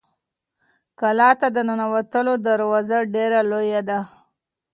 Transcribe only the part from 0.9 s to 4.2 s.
کلا ته د ننوتلو دروازه ډېره لویه ده.